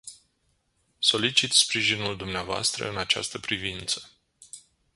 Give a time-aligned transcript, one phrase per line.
[0.99, 4.09] Solicit sprijinul dumneavoastră în această privință.